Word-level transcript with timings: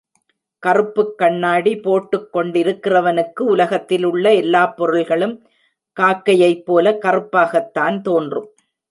கறுப்புக் 0.63 1.17
கண்ணாடி 1.17 1.75
போட்டுக் 1.75 2.35
கொண்டிருக்கிறவனுக்கு 2.35 3.39
உலகத்திலுள்ள 3.39 4.33
எல்லாப் 4.33 4.77
பொருள்களும் 4.77 5.35
காக்கையைப் 5.97 6.65
போலக் 6.65 7.03
கறுப்பாகத்தான் 7.03 8.01
தோன்றும். 8.01 8.49